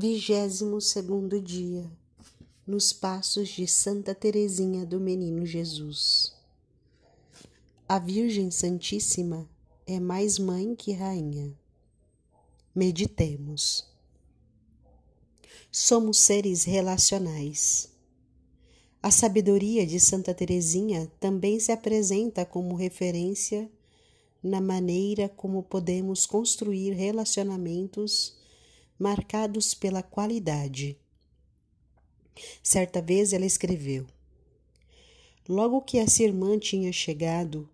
Vigésimo 0.00 0.80
segundo 0.80 1.42
dia, 1.42 1.90
nos 2.64 2.92
passos 2.92 3.48
de 3.48 3.66
Santa 3.66 4.14
Teresinha 4.14 4.86
do 4.86 5.00
Menino 5.00 5.44
Jesus. 5.44 6.32
A 7.88 7.98
Virgem 7.98 8.48
Santíssima 8.48 9.50
é 9.84 9.98
mais 9.98 10.38
mãe 10.38 10.76
que 10.76 10.92
rainha. 10.92 11.52
Meditemos. 12.72 13.88
Somos 15.72 16.18
seres 16.18 16.62
relacionais. 16.62 17.88
A 19.02 19.10
sabedoria 19.10 19.84
de 19.84 19.98
Santa 19.98 20.32
Teresinha 20.32 21.10
também 21.18 21.58
se 21.58 21.72
apresenta 21.72 22.46
como 22.46 22.76
referência 22.76 23.68
na 24.40 24.60
maneira 24.60 25.28
como 25.28 25.60
podemos 25.60 26.24
construir 26.24 26.92
relacionamentos 26.92 28.37
marcados 28.98 29.74
pela 29.74 30.02
qualidade. 30.02 30.98
Certa 32.62 33.00
vez 33.00 33.32
ela 33.32 33.46
escreveu: 33.46 34.06
Logo 35.48 35.80
que 35.82 35.98
essa 35.98 36.22
irmã 36.22 36.58
tinha 36.58 36.92
chegado, 36.92 37.68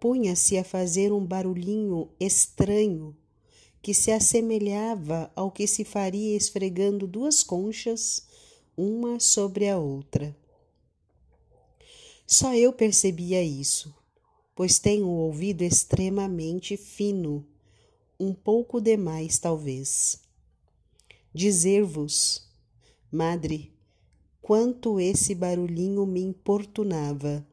punha-se 0.00 0.56
a 0.56 0.64
fazer 0.64 1.12
um 1.12 1.24
barulhinho 1.24 2.08
estranho 2.18 3.16
que 3.82 3.94
se 3.94 4.10
assemelhava 4.10 5.30
ao 5.34 5.50
que 5.50 5.66
se 5.66 5.84
faria 5.84 6.36
esfregando 6.36 7.06
duas 7.06 7.42
conchas 7.42 8.26
uma 8.76 9.18
sobre 9.18 9.68
a 9.68 9.78
outra. 9.78 10.36
Só 12.26 12.54
eu 12.54 12.72
percebia 12.72 13.42
isso, 13.42 13.94
pois 14.54 14.78
tenho 14.78 15.06
o 15.06 15.18
ouvido 15.18 15.62
extremamente 15.62 16.76
fino, 16.76 17.46
um 18.20 18.34
pouco 18.34 18.80
demais, 18.80 19.38
talvez. 19.38 20.20
Dizer-vos, 21.40 22.50
madre, 23.12 23.72
quanto 24.42 24.98
esse 24.98 25.36
barulhinho 25.36 26.04
me 26.04 26.20
importunava. 26.20 27.46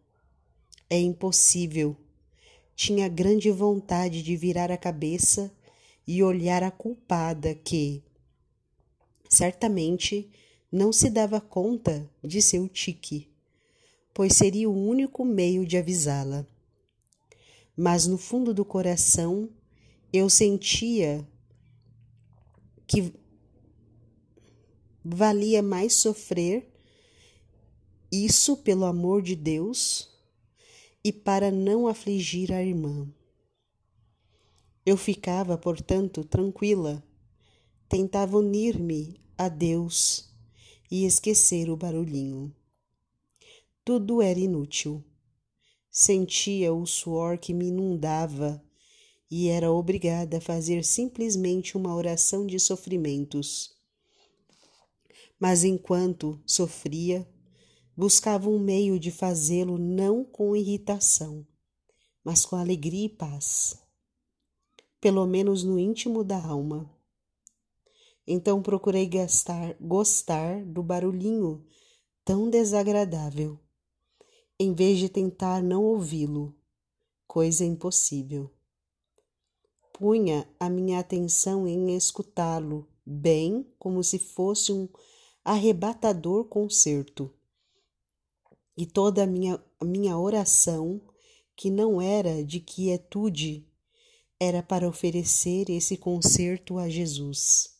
É 0.89 0.97
impossível. 0.97 1.95
Tinha 2.75 3.08
grande 3.08 3.52
vontade 3.52 4.23
de 4.23 4.36
virar 4.36 4.72
a 4.72 4.75
cabeça 4.75 5.55
e 6.08 6.23
olhar 6.23 6.64
a 6.64 6.72
culpada 6.72 7.53
que, 7.53 8.02
certamente, 9.30 10.31
não 10.72 10.92
se 10.92 11.08
dava 11.08 11.39
conta 11.39 12.09
de 12.23 12.42
seu 12.42 12.67
tique, 12.67 13.30
pois 14.16 14.33
seria 14.33 14.67
o 14.67 14.75
único 14.75 15.23
meio 15.23 15.64
de 15.64 15.77
avisá-la. 15.77 16.44
Mas 17.77 18.08
no 18.08 18.17
fundo 18.17 18.52
do 18.52 18.66
coração 18.66 19.47
eu 20.11 20.27
sentia 20.27 21.23
que 22.88 23.14
valia 25.08 25.61
mais 25.61 25.94
sofrer 25.94 26.67
isso 28.11 28.58
pelo 28.58 28.86
amor 28.86 29.22
de 29.22 29.36
Deus 29.36 30.09
e 31.03 31.14
para 31.14 31.52
não 31.52 31.88
afligir 31.88 32.52
a 32.52 32.64
irmã. 32.64 33.08
Eu 34.83 34.98
ficava, 34.98 35.59
portanto, 35.59 36.23
tranquila, 36.23 37.03
tentava 37.88 38.38
unir-me 38.39 39.22
a 39.38 39.48
Deus 39.48 40.33
e 40.89 41.06
esquecer 41.06 41.70
o 41.70 41.78
barulhinho. 41.78 42.56
Tudo 43.83 44.23
era 44.23 44.39
inútil. 44.39 45.03
Sentia 45.92 46.73
o 46.73 46.83
suor 46.88 47.38
que 47.38 47.53
me 47.53 47.67
inundava 47.67 48.64
e 49.30 49.50
era 49.50 49.72
obrigada 49.72 50.38
a 50.38 50.42
fazer 50.42 50.83
simplesmente 50.83 51.78
uma 51.78 51.95
oração 51.95 52.45
de 52.48 52.59
sofrimentos. 52.59 53.74
Mas 55.47 55.63
enquanto 55.63 56.41
sofria, 56.43 57.31
buscava 57.95 58.49
um 58.49 58.57
meio 58.57 58.99
de 58.99 59.11
fazê-lo 59.11 59.77
não 59.77 60.23
com 60.25 60.55
irritação, 60.55 61.45
mas 62.23 62.43
com 62.43 62.55
alegria 62.55 63.05
e 63.05 63.09
paz, 63.09 63.80
pelo 64.99 65.23
menos 65.27 65.64
no 65.64 65.77
íntimo 65.77 66.23
da 66.23 66.43
alma. 66.43 66.92
Então 68.25 68.59
procurei 68.59 69.05
gastar, 69.05 69.75
gostar 69.80 70.65
do 70.65 70.81
barulhinho 70.81 71.64
tão 72.23 72.49
desagradável, 72.49 73.59
em 74.59 74.73
vez 74.73 74.97
de 74.97 75.09
tentar 75.09 75.61
não 75.61 75.83
ouvi-lo, 75.83 76.55
coisa 77.27 77.64
impossível. 77.64 78.49
Punha 79.93 80.49
a 80.59 80.71
minha 80.71 80.97
atenção 80.97 81.67
em 81.67 81.95
escutá-lo, 81.95 82.89
bem 83.05 83.71
como 83.77 84.03
se 84.03 84.17
fosse 84.17 84.71
um 84.73 84.89
arrebatador 85.45 86.45
concerto. 86.45 87.32
E 88.76 88.83
toda 88.88 89.23
a 89.23 89.28
minha, 89.28 89.64
minha 89.83 90.17
oração, 90.17 91.00
que 91.56 91.70
não 91.70 92.02
era 92.02 92.44
de 92.44 92.60
quietude, 92.60 93.64
era 94.39 94.64
para 94.64 94.89
oferecer 94.89 95.70
esse 95.70 95.95
concerto 95.95 96.80
a 96.80 96.89
Jesus. 96.89 97.76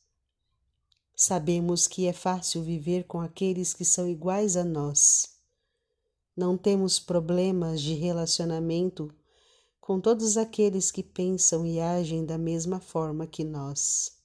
Sabemos 1.16 1.88
que 1.88 2.06
é 2.06 2.14
fácil 2.14 2.62
viver 2.62 3.06
com 3.06 3.20
aqueles 3.20 3.74
que 3.74 3.84
são 3.84 4.08
iguais 4.08 4.56
a 4.56 4.64
nós. 4.64 5.40
Não 6.38 6.56
temos 6.58 7.00
problemas 7.00 7.82
de 7.82 7.96
relacionamento 7.96 9.12
com 9.82 10.00
todos 10.00 10.38
aqueles 10.38 10.92
que 10.92 11.02
pensam 11.02 11.66
e 11.66 11.80
agem 11.80 12.26
da 12.26 12.38
mesma 12.38 12.80
forma 12.80 13.26
que 13.26 13.44
nós. 13.44 14.16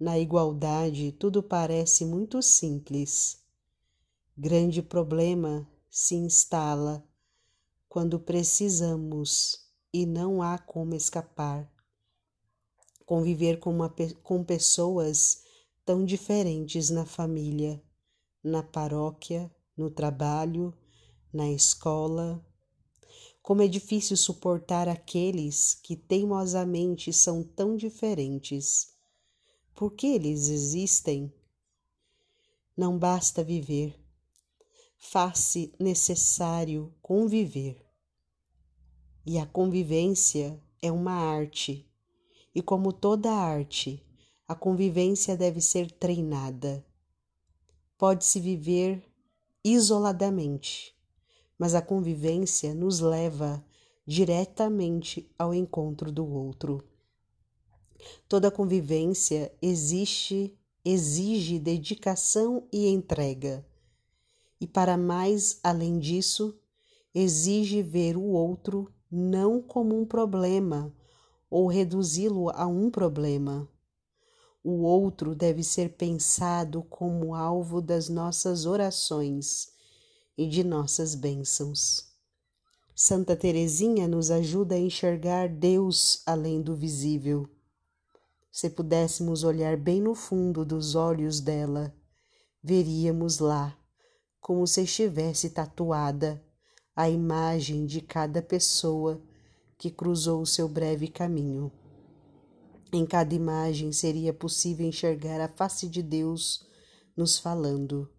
Na 0.00 0.18
igualdade, 0.18 1.12
tudo 1.12 1.42
parece 1.42 2.06
muito 2.06 2.40
simples. 2.40 3.44
Grande 4.34 4.80
problema 4.80 5.70
se 5.90 6.14
instala 6.14 7.06
quando 7.86 8.18
precisamos 8.18 9.58
e 9.92 10.06
não 10.06 10.40
há 10.40 10.56
como 10.56 10.94
escapar. 10.94 11.70
Conviver 13.04 13.58
com, 13.58 13.74
uma, 13.74 13.94
com 14.22 14.42
pessoas 14.42 15.42
tão 15.84 16.02
diferentes 16.02 16.88
na 16.88 17.04
família, 17.04 17.82
na 18.42 18.62
paróquia, 18.62 19.54
no 19.76 19.90
trabalho, 19.90 20.72
na 21.30 21.50
escola. 21.50 22.42
Como 23.42 23.60
é 23.60 23.68
difícil 23.68 24.16
suportar 24.16 24.88
aqueles 24.88 25.74
que 25.74 25.94
teimosamente 25.94 27.12
são 27.12 27.42
tão 27.42 27.76
diferentes. 27.76 28.98
Por 29.80 29.92
que 29.92 30.08
eles 30.08 30.50
existem? 30.50 31.32
Não 32.76 32.98
basta 32.98 33.42
viver, 33.42 33.98
faz-se 34.98 35.72
necessário 35.80 36.92
conviver. 37.00 37.82
E 39.24 39.38
a 39.38 39.46
convivência 39.46 40.62
é 40.82 40.92
uma 40.92 41.14
arte, 41.14 41.90
e 42.54 42.60
como 42.60 42.92
toda 42.92 43.32
arte, 43.32 44.04
a 44.46 44.54
convivência 44.54 45.34
deve 45.34 45.62
ser 45.62 45.90
treinada. 45.90 46.84
Pode-se 47.96 48.38
viver 48.38 49.02
isoladamente, 49.64 50.94
mas 51.58 51.74
a 51.74 51.80
convivência 51.80 52.74
nos 52.74 53.00
leva 53.00 53.64
diretamente 54.06 55.26
ao 55.38 55.54
encontro 55.54 56.12
do 56.12 56.30
outro. 56.30 56.86
Toda 58.28 58.50
convivência 58.50 59.52
existe, 59.60 60.56
exige 60.84 61.58
dedicação 61.58 62.66
e 62.72 62.88
entrega. 62.88 63.64
E 64.60 64.66
para 64.66 64.96
mais 64.96 65.58
além 65.62 65.98
disso, 65.98 66.58
exige 67.14 67.82
ver 67.82 68.16
o 68.16 68.24
outro 68.24 68.92
não 69.10 69.60
como 69.60 70.00
um 70.00 70.04
problema 70.04 70.94
ou 71.50 71.66
reduzi-lo 71.66 72.48
a 72.50 72.66
um 72.66 72.90
problema, 72.90 73.68
o 74.62 74.82
outro 74.82 75.34
deve 75.34 75.64
ser 75.64 75.96
pensado 75.96 76.82
como 76.82 77.34
alvo 77.34 77.80
das 77.80 78.08
nossas 78.08 78.66
orações 78.66 79.72
e 80.36 80.46
de 80.46 80.62
nossas 80.62 81.14
bênçãos. 81.14 82.10
Santa 82.94 83.34
Teresinha 83.34 84.06
nos 84.06 84.30
ajuda 84.30 84.74
a 84.74 84.78
enxergar 84.78 85.48
Deus 85.48 86.22
além 86.26 86.60
do 86.60 86.76
visível. 86.76 87.48
Se 88.50 88.68
pudéssemos 88.68 89.44
olhar 89.44 89.76
bem 89.76 90.00
no 90.00 90.14
fundo 90.14 90.64
dos 90.64 90.94
olhos 90.94 91.40
dela, 91.40 91.94
veríamos 92.62 93.38
lá, 93.38 93.78
como 94.40 94.66
se 94.66 94.82
estivesse 94.82 95.50
tatuada, 95.50 96.42
a 96.94 97.08
imagem 97.08 97.86
de 97.86 98.00
cada 98.00 98.42
pessoa 98.42 99.22
que 99.78 99.90
cruzou 99.90 100.42
o 100.42 100.46
seu 100.46 100.68
breve 100.68 101.08
caminho. 101.08 101.72
Em 102.92 103.06
cada 103.06 103.34
imagem 103.34 103.92
seria 103.92 104.34
possível 104.34 104.86
enxergar 104.86 105.40
a 105.40 105.48
face 105.48 105.88
de 105.88 106.02
Deus 106.02 106.66
nos 107.16 107.38
falando. 107.38 108.10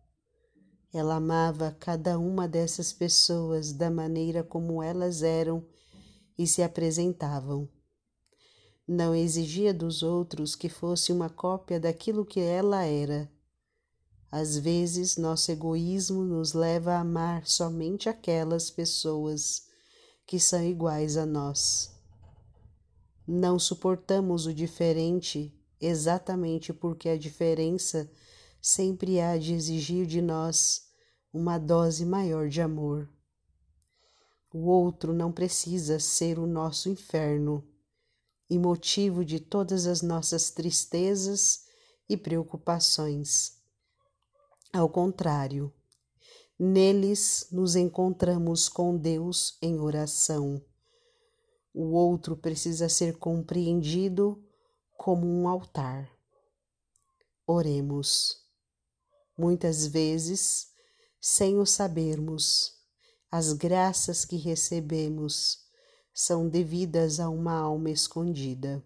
Ela 0.93 1.15
amava 1.15 1.75
cada 1.79 2.17
uma 2.17 2.47
dessas 2.47 2.93
pessoas 2.93 3.73
da 3.73 3.91
maneira 3.91 4.43
como 4.43 4.81
elas 4.81 5.23
eram 5.23 5.65
e 6.37 6.47
se 6.47 6.63
apresentavam. 6.63 7.69
Não 8.93 9.15
exigia 9.15 9.73
dos 9.73 10.03
outros 10.03 10.53
que 10.53 10.67
fosse 10.67 11.13
uma 11.13 11.29
cópia 11.29 11.79
daquilo 11.79 12.25
que 12.25 12.41
ela 12.41 12.83
era. 12.83 13.31
Às 14.29 14.57
vezes, 14.57 15.15
nosso 15.15 15.49
egoísmo 15.49 16.25
nos 16.25 16.51
leva 16.51 16.95
a 16.95 16.99
amar 16.99 17.47
somente 17.47 18.09
aquelas 18.09 18.69
pessoas 18.69 19.65
que 20.27 20.37
são 20.41 20.61
iguais 20.61 21.15
a 21.15 21.25
nós. 21.25 21.97
Não 23.25 23.57
suportamos 23.57 24.45
o 24.45 24.53
diferente 24.53 25.57
exatamente 25.79 26.73
porque 26.73 27.07
a 27.07 27.17
diferença 27.17 28.11
sempre 28.61 29.21
há 29.21 29.37
de 29.37 29.53
exigir 29.53 30.05
de 30.05 30.21
nós 30.21 30.81
uma 31.31 31.57
dose 31.57 32.05
maior 32.05 32.49
de 32.49 32.61
amor. 32.61 33.07
O 34.53 34.69
outro 34.69 35.13
não 35.13 35.31
precisa 35.31 35.97
ser 35.97 36.37
o 36.37 36.45
nosso 36.45 36.89
inferno 36.89 37.65
e 38.51 38.59
motivo 38.59 39.23
de 39.23 39.39
todas 39.39 39.87
as 39.87 40.01
nossas 40.01 40.51
tristezas 40.51 41.63
e 42.09 42.17
preocupações. 42.17 43.57
Ao 44.73 44.89
contrário, 44.89 45.73
neles 46.59 47.47
nos 47.49 47.77
encontramos 47.77 48.67
com 48.67 48.97
Deus 48.97 49.57
em 49.61 49.79
oração. 49.79 50.61
O 51.73 51.93
outro 51.93 52.35
precisa 52.35 52.89
ser 52.89 53.17
compreendido 53.17 54.43
como 54.97 55.25
um 55.25 55.47
altar. 55.47 56.11
Oremos. 57.47 58.35
Muitas 59.37 59.87
vezes, 59.87 60.67
sem 61.21 61.57
o 61.57 61.65
sabermos, 61.65 62.73
as 63.31 63.53
graças 63.53 64.25
que 64.25 64.35
recebemos 64.35 65.70
são 66.13 66.47
devidas 66.47 67.19
a 67.19 67.29
uma 67.29 67.53
alma 67.53 67.89
escondida. 67.89 68.83